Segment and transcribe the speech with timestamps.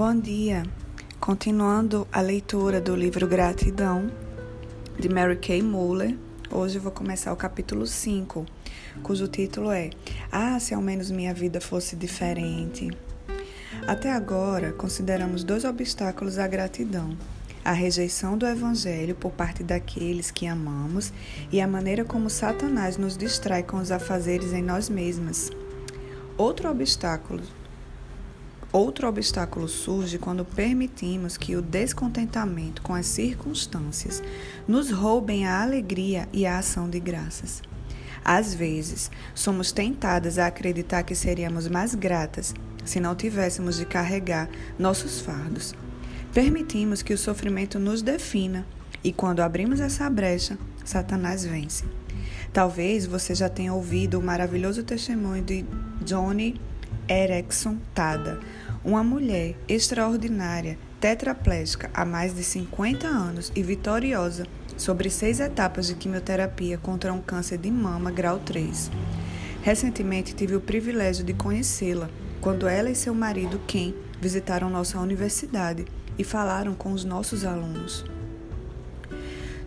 [0.00, 0.62] Bom dia!
[1.20, 4.10] Continuando a leitura do livro Gratidão,
[4.98, 6.16] de Mary Kay Muller,
[6.50, 8.46] hoje eu vou começar o capítulo 5,
[9.02, 9.90] cujo título é
[10.32, 12.88] Ah, se ao menos minha vida fosse diferente.
[13.86, 17.14] Até agora, consideramos dois obstáculos à gratidão:
[17.62, 21.12] a rejeição do Evangelho por parte daqueles que amamos
[21.52, 25.50] e a maneira como Satanás nos distrai com os afazeres em nós mesmas.
[26.38, 27.42] Outro obstáculo
[28.72, 34.22] Outro obstáculo surge quando permitimos que o descontentamento com as circunstâncias
[34.66, 37.62] nos roubem a alegria e a ação de graças.
[38.24, 44.48] Às vezes, somos tentadas a acreditar que seríamos mais gratas se não tivéssemos de carregar
[44.78, 45.74] nossos fardos.
[46.32, 48.64] Permitimos que o sofrimento nos defina
[49.02, 51.84] e, quando abrimos essa brecha, Satanás vence.
[52.52, 55.64] Talvez você já tenha ouvido o maravilhoso testemunho de
[56.04, 56.60] Johnny
[57.08, 58.38] Erickson Tada,
[58.84, 65.94] uma mulher extraordinária, tetraplégica há mais de 50 anos e vitoriosa sobre seis etapas de
[65.94, 68.90] quimioterapia contra um câncer de mama grau 3.
[69.62, 72.08] Recentemente tive o privilégio de conhecê-la
[72.40, 75.84] quando ela e seu marido Ken visitaram nossa universidade
[76.18, 78.04] e falaram com os nossos alunos.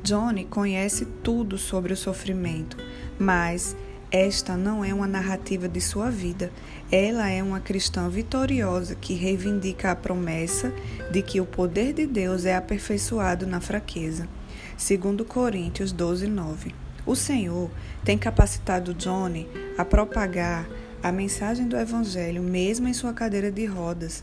[0.04, 2.76] Johnny conhece tudo sobre o sofrimento,
[3.18, 3.76] mas
[4.14, 6.52] esta não é uma narrativa de sua vida.
[6.92, 10.72] Ela é uma cristã vitoriosa que reivindica a promessa
[11.12, 14.30] de que o poder de Deus é aperfeiçoado na fraqueza.
[14.78, 16.76] Segundo Coríntios 12, 9.
[17.08, 17.72] O Senhor
[18.06, 20.70] tem capacitado Johnny a propagar
[21.02, 24.22] a mensagem do Evangelho mesmo em sua cadeira de rodas.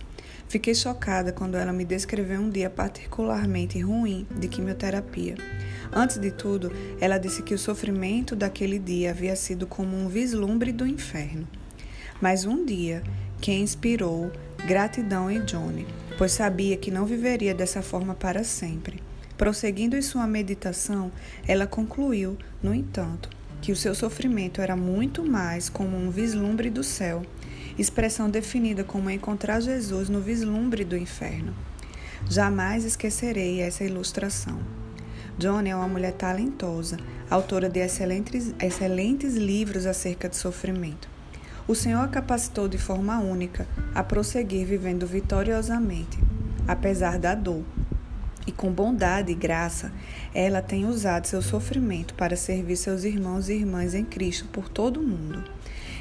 [0.51, 5.37] Fiquei chocada quando ela me descreveu um dia particularmente ruim de quimioterapia.
[5.93, 10.73] Antes de tudo, ela disse que o sofrimento daquele dia havia sido como um vislumbre
[10.73, 11.47] do inferno.
[12.21, 13.01] Mas um dia,
[13.41, 14.33] quem inspirou
[14.67, 15.87] gratidão em Johnny,
[16.19, 19.01] pois sabia que não viveria dessa forma para sempre.
[19.39, 21.13] Prosseguindo em sua meditação,
[21.47, 23.31] ela concluiu, no entanto,
[23.63, 27.23] que o seu sofrimento era muito mais como um vislumbre do céu,
[27.81, 31.55] expressão definida como encontrar Jesus no vislumbre do inferno.
[32.29, 34.61] Jamais esquecerei essa ilustração.
[35.39, 36.99] Johnny é uma mulher talentosa,
[37.31, 41.09] autora de excelentes, excelentes livros acerca de sofrimento.
[41.67, 46.19] O Senhor a capacitou de forma única a prosseguir vivendo vitoriosamente,
[46.69, 47.65] apesar da dor.
[48.47, 49.93] E com bondade e graça,
[50.35, 55.01] ela tem usado seu sofrimento para servir seus irmãos e irmãs em Cristo por todo
[55.01, 55.60] o mundo.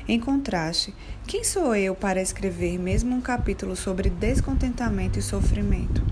[0.09, 0.91] Em contraste,
[1.27, 6.03] quem sou eu para escrever mesmo um capítulo sobre descontentamento e sofrimento?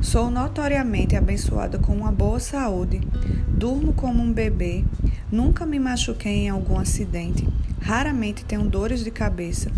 [0.00, 3.00] Sou notoriamente abençoada com uma boa saúde,
[3.48, 4.84] durmo como um bebê,
[5.28, 7.44] nunca me machuquei em algum acidente,
[7.80, 9.72] raramente tenho dores de cabeça,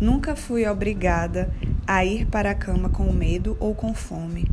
[0.00, 1.52] nunca fui obrigada
[1.88, 4.48] a ir para a cama com medo ou com fome.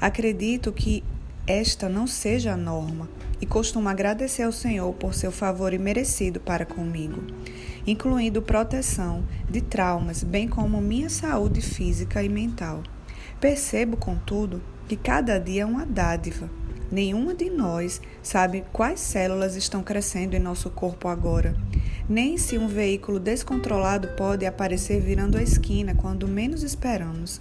[0.00, 1.04] Acredito que
[1.46, 3.08] esta não seja a norma
[3.40, 7.22] e costumo agradecer ao Senhor por seu favor imerecido para comigo,
[7.86, 12.82] incluindo proteção de traumas, bem como minha saúde física e mental.
[13.40, 16.50] Percebo, contudo, que cada dia é uma dádiva.
[16.90, 21.54] Nenhuma de nós sabe quais células estão crescendo em nosso corpo agora,
[22.08, 27.40] nem se um veículo descontrolado pode aparecer virando a esquina quando menos esperamos.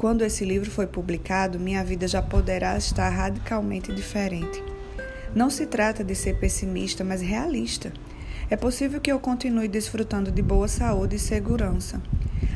[0.00, 4.64] Quando esse livro foi publicado, minha vida já poderá estar radicalmente diferente.
[5.34, 7.92] Não se trata de ser pessimista, mas realista.
[8.48, 12.00] É possível que eu continue desfrutando de boa saúde e segurança.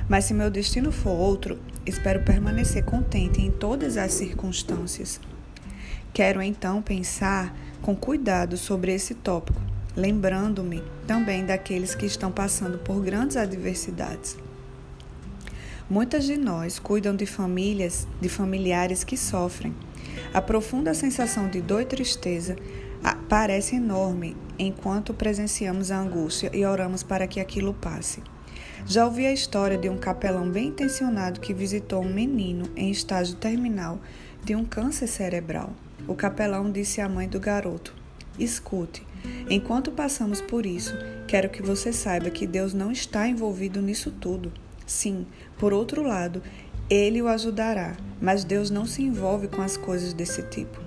[0.08, 5.20] Mas se meu destino for outro, espero permanecer contente em todas as circunstâncias.
[6.14, 9.60] Quero então pensar com cuidado sobre esse tópico,
[9.94, 14.34] lembrando-me também daqueles que estão passando por grandes adversidades.
[15.88, 19.74] Muitas de nós cuidam de famílias, de familiares que sofrem.
[20.32, 22.56] A profunda sensação de dor e tristeza
[23.28, 28.22] parece enorme enquanto presenciamos a angústia e oramos para que aquilo passe.
[28.86, 33.36] Já ouvi a história de um capelão bem intencionado que visitou um menino em estágio
[33.36, 34.00] terminal
[34.42, 35.70] de um câncer cerebral.
[36.08, 37.94] O capelão disse à mãe do garoto:
[38.38, 39.06] Escute,
[39.50, 40.94] enquanto passamos por isso,
[41.26, 44.50] quero que você saiba que Deus não está envolvido nisso tudo.
[44.86, 45.26] Sim,
[45.58, 46.42] por outro lado,
[46.88, 50.78] ele o ajudará, mas Deus não se envolve com as coisas desse tipo.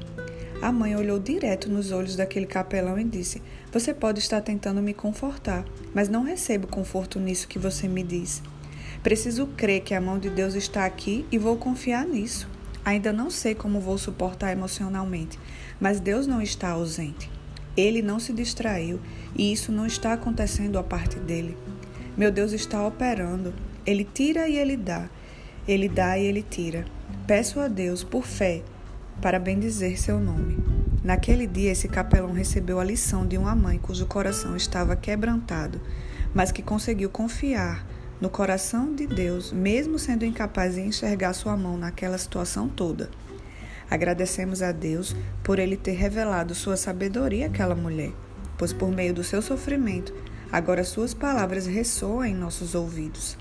[0.62, 3.42] A mãe olhou direto nos olhos daquele capelão e disse:
[3.72, 5.64] Você pode estar tentando me confortar,
[5.94, 8.42] mas não recebo conforto nisso que você me diz.
[9.04, 12.50] Preciso crer que a mão de Deus está aqui e vou confiar nisso.
[12.84, 15.38] Ainda não sei como vou suportar emocionalmente,
[15.80, 17.30] mas Deus não está ausente.
[17.76, 19.00] Ele não se distraiu
[19.36, 21.56] e isso não está acontecendo a parte dele.
[22.18, 23.54] Meu Deus está operando.
[23.88, 25.10] Ele tira e ele dá.
[25.66, 26.84] Ele dá e ele tira.
[27.26, 28.62] Peço a Deus, por fé,
[29.22, 30.58] para bendizer seu nome.
[31.02, 35.80] Naquele dia, esse capelão recebeu a lição de uma mãe cujo coração estava quebrantado,
[36.34, 37.88] mas que conseguiu confiar
[38.20, 43.10] no coração de Deus, mesmo sendo incapaz de enxergar sua mão naquela situação toda.
[43.90, 48.12] Agradecemos a Deus por ele ter revelado sua sabedoria àquela mulher,
[48.58, 50.14] pois por meio do seu sofrimento,
[50.52, 53.38] agora suas palavras ressoam em nossos ouvidos.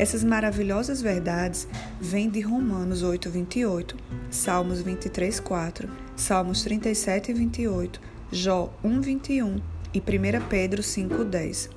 [0.00, 1.68] Essas maravilhosas verdades
[2.00, 3.96] vêm de Romanos 8, 28,
[4.30, 8.00] Salmos 23, 4, Salmos 37 e 28,
[8.32, 9.60] Jó 1, 21
[9.92, 10.02] e 1
[10.48, 11.68] Pedro 5, 10.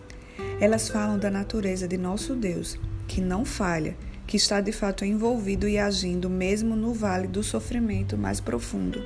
[0.62, 2.80] Elas falam da natureza de nosso Deus,
[3.10, 8.18] que não falha, que está de fato envolvido e agindo mesmo no vale do sofrimento
[8.18, 9.04] mais profundo.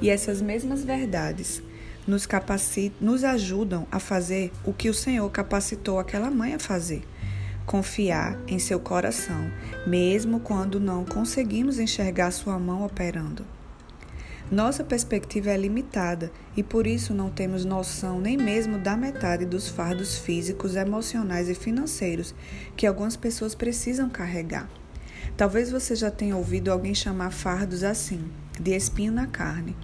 [0.00, 1.60] E essas mesmas verdades
[2.06, 2.28] nos,
[3.00, 7.02] nos ajudam a fazer o que o Senhor capacitou aquela mãe a fazer
[7.66, 9.50] confiar em seu coração,
[9.86, 13.44] mesmo quando não conseguimos enxergar sua mão operando.
[14.50, 19.68] Nossa perspectiva é limitada e por isso não temos noção nem mesmo da metade dos
[19.68, 22.34] fardos físicos, emocionais e financeiros
[22.76, 24.68] que algumas pessoas precisam carregar.
[25.36, 28.28] Talvez você já tenha ouvido alguém chamar fardos assim,
[28.60, 29.76] de espinho na carne,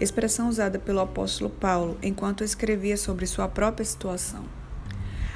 [0.00, 4.63] expressão usada pelo apóstolo Paulo enquanto escrevia sobre sua própria situação.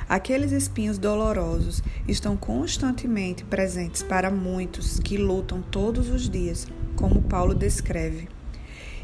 [0.08, 6.66] Aqueles espinhos dolorosos estão constantemente presentes para muitos que lutam todos os dias,
[6.96, 8.26] como Paulo descreve.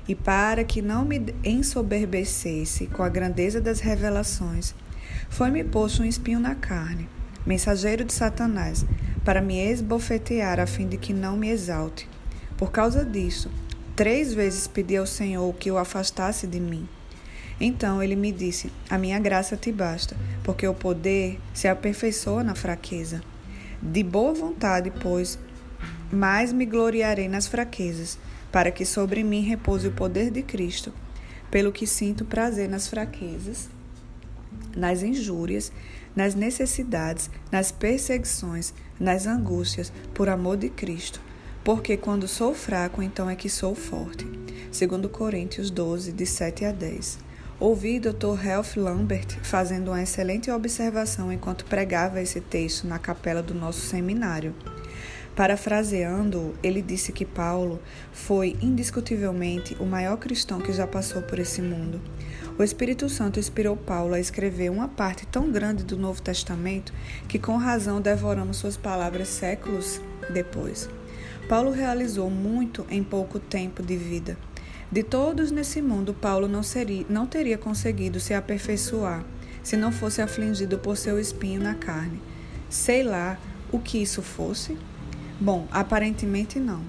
[0.09, 4.75] E para que não me ensoberbecesse com a grandeza das revelações,
[5.29, 7.07] foi-me posto um espinho na carne,
[7.45, 8.87] mensageiro de Satanás,
[9.25, 12.09] para me esbofetear a fim de que não me exalte.
[12.57, 13.50] Por causa disso,
[13.95, 16.89] três vezes pedi ao Senhor que o afastasse de mim.
[17.61, 22.55] Então ele me disse: A minha graça te basta, porque o poder se aperfeiçoa na
[22.55, 23.23] fraqueza.
[23.81, 25.39] De boa vontade, pois,
[26.11, 28.19] mais me gloriarei nas fraquezas,
[28.51, 30.93] para que sobre mim repouse o poder de Cristo.
[31.51, 33.69] Pelo que sinto prazer nas fraquezas,
[34.77, 35.71] nas injúrias,
[36.17, 41.21] nas necessidades, nas perseguições, nas angústias, por amor de Cristo.
[41.62, 44.27] Porque quando sou fraco, então é que sou forte.
[44.71, 47.24] Segundo Coríntios 12, de 7 a 10.
[47.66, 48.34] Ouvi Dr.
[48.34, 54.55] Ralph Lambert fazendo uma excelente observação enquanto pregava esse texto na capela do nosso seminário.
[55.34, 57.81] Parafraseando, ele disse que Paulo
[58.12, 62.02] foi indiscutivelmente o maior cristão que já passou por esse mundo.
[62.58, 66.93] O Espírito Santo inspirou Paulo a escrever uma parte tão grande do Novo Testamento
[67.26, 70.87] que, com razão, devoramos suas palavras séculos depois.
[71.49, 74.37] Paulo realizou muito em pouco tempo de vida.
[74.94, 79.25] De todos nesse mundo, Paulo não, seria, não teria conseguido se aperfeiçoar
[79.61, 82.23] se não fosse afligido por seu espinho na carne.
[82.70, 83.37] Sei lá
[83.73, 84.79] o que isso fosse?
[85.41, 86.81] Bom, aparentemente não.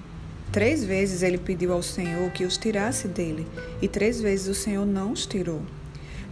[0.52, 3.44] Três vezes ele pediu ao Senhor que os tirasse dele,
[3.82, 5.62] e três vezes o Senhor não os tirou.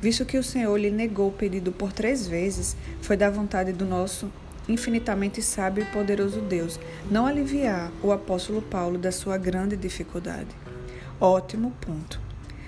[0.00, 3.84] Visto que o Senhor lhe negou o pedido por três vezes, foi da vontade do
[3.84, 4.30] nosso
[4.68, 6.78] infinitamente sábio e poderoso Deus
[7.10, 10.54] não aliviar o apóstolo Paulo da sua grande dificuldade.
[11.20, 12.20] Ótimo ponto.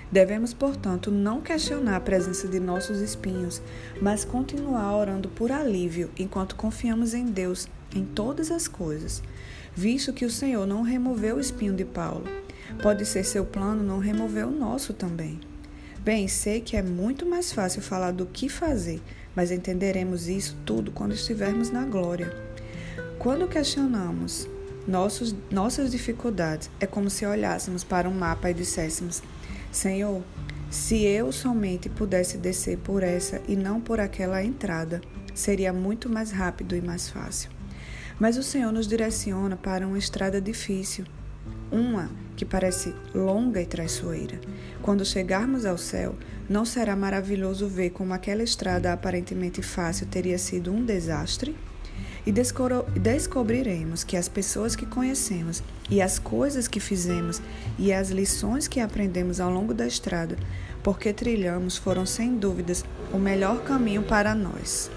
[0.09, 3.61] Devemos, portanto, não questionar a presença de nossos espinhos,
[4.01, 9.21] mas continuar orando por alívio enquanto confiamos em Deus em todas as coisas,
[9.75, 12.23] visto que o Senhor não removeu o espinho de Paulo.
[12.81, 15.39] Pode ser seu plano não remover o nosso também.
[15.99, 19.01] Bem, sei que é muito mais fácil falar do que fazer,
[19.35, 22.33] mas entenderemos isso tudo quando estivermos na glória.
[23.19, 24.47] Quando questionamos
[24.87, 26.69] nossos, nossas dificuldades.
[26.79, 29.21] É como se olhássemos para um mapa e disséssemos:
[29.71, 30.23] Senhor,
[30.69, 35.01] se eu somente pudesse descer por essa e não por aquela entrada,
[35.33, 37.49] seria muito mais rápido e mais fácil.
[38.19, 41.05] Mas o Senhor nos direciona para uma estrada difícil,
[41.71, 44.39] uma que parece longa e traiçoeira.
[44.81, 46.15] Quando chegarmos ao céu,
[46.49, 51.55] não será maravilhoso ver como aquela estrada aparentemente fácil teria sido um desastre?
[52.27, 57.41] E descobriremos que as pessoas que conhecemos e as coisas que fizemos
[57.79, 60.35] e as lições que aprendemos ao longo da estrada,
[60.83, 64.91] porque trilhamos, foram sem dúvidas o melhor caminho para nós.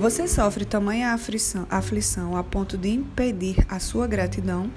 [0.00, 4.70] Você sofre tamanha aflição, aflição a ponto de impedir a sua gratidão?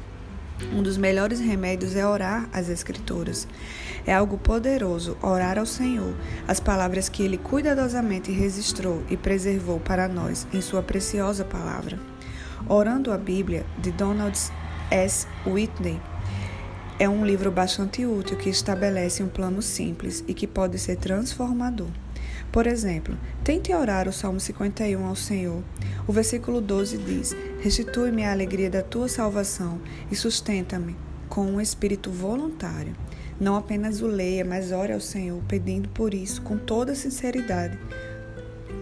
[0.73, 3.47] Um dos melhores remédios é orar as Escrituras.
[4.05, 6.15] É algo poderoso orar ao Senhor
[6.47, 11.99] as palavras que Ele cuidadosamente registrou e preservou para nós em Sua preciosa palavra.
[12.67, 14.37] Orando a Bíblia, de Donald
[14.91, 15.27] S.
[15.45, 15.99] Whitney,
[16.99, 21.87] é um livro bastante útil que estabelece um plano simples e que pode ser transformador.
[22.51, 25.63] Por exemplo, tente orar o Salmo 51 ao Senhor.
[26.07, 29.79] O versículo 12 diz: Restitui-me a alegria da tua salvação
[30.11, 30.95] e sustenta-me
[31.29, 32.95] com um espírito voluntário.
[33.39, 37.77] Não apenas o leia, mas ore ao Senhor, pedindo por isso com toda sinceridade.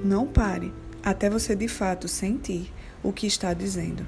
[0.03, 4.05] Não pare até você de fato sentir o que está dizendo.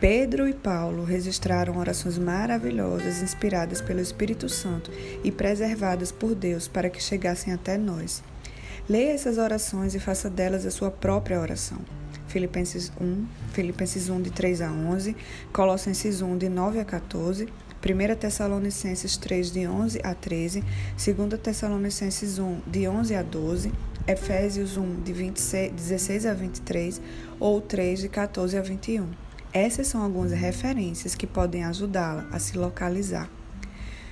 [0.00, 4.90] Pedro e Paulo registraram orações maravilhosas inspiradas pelo Espírito Santo
[5.22, 8.22] e preservadas por Deus para que chegassem até nós.
[8.90, 11.78] Leia essas orações e faça delas a sua própria oração.
[12.26, 15.16] Filipenses 1, Filipenses 1 de 3 a 11,
[15.52, 20.64] Colossenses 1 de 9 a 14, 1 Tessalonicenses 3 de 11 a 13,
[20.96, 23.72] 2 Tessalonicenses 1 de 11 a 12,
[24.08, 27.00] Efésios 1 de 26, 16 a 23
[27.38, 29.06] ou 3 de 14 a 21.
[29.52, 33.30] Essas são algumas referências que podem ajudá-la a se localizar.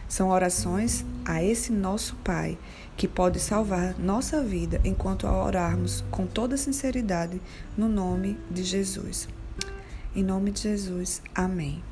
[0.09, 2.57] São orações a esse nosso Pai
[2.97, 7.41] que pode salvar nossa vida enquanto orarmos com toda sinceridade
[7.77, 9.29] no nome de Jesus.
[10.17, 11.83] Em nome de Jesus, amém.